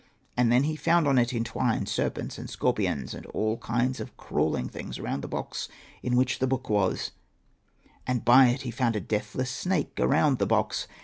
And 0.35 0.51
then 0.51 0.63
he 0.63 0.75
found 0.75 1.07
on 1.07 1.19
it 1.19 1.31
entwined 1.31 1.87
serpents 1.87 2.39
and 2.39 2.49
scorpions 2.49 3.13
and 3.13 3.23
all 3.27 3.57
kinds 3.57 3.99
of 3.99 4.17
crawling 4.17 4.67
things 4.67 4.97
around 4.97 5.21
the 5.21 5.27
box 5.27 5.69
in 6.01 6.15
which 6.15 6.39
the 6.39 6.47
book 6.47 6.71
was; 6.71 7.11
and 8.07 8.25
by 8.25 8.47
it 8.47 8.63
he 8.63 8.71
found 8.71 8.95
a 8.95 8.99
deathless 8.99 9.51
snake 9.51 9.99
around 9.99 10.39
the 10.39 10.47
box. 10.47 10.87